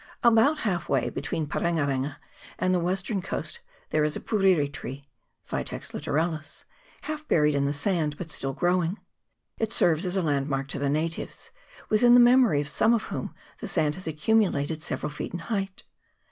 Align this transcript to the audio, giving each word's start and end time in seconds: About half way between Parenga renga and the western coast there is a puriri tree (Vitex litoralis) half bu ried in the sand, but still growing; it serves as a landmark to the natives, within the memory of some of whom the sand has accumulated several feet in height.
About 0.23 0.57
half 0.65 0.89
way 0.89 1.11
between 1.11 1.45
Parenga 1.45 1.85
renga 1.85 2.15
and 2.57 2.73
the 2.73 2.79
western 2.79 3.21
coast 3.21 3.59
there 3.91 4.03
is 4.03 4.15
a 4.15 4.19
puriri 4.19 4.67
tree 4.67 5.07
(Vitex 5.47 5.91
litoralis) 5.91 6.63
half 7.01 7.27
bu 7.27 7.41
ried 7.41 7.53
in 7.53 7.65
the 7.65 7.71
sand, 7.71 8.17
but 8.17 8.31
still 8.31 8.51
growing; 8.53 8.97
it 9.59 9.71
serves 9.71 10.07
as 10.07 10.15
a 10.15 10.23
landmark 10.23 10.67
to 10.69 10.79
the 10.79 10.89
natives, 10.89 11.51
within 11.89 12.15
the 12.15 12.19
memory 12.19 12.59
of 12.61 12.67
some 12.69 12.95
of 12.95 13.03
whom 13.13 13.35
the 13.59 13.67
sand 13.67 13.93
has 13.93 14.07
accumulated 14.07 14.81
several 14.81 15.11
feet 15.11 15.33
in 15.33 15.39
height. 15.53 15.83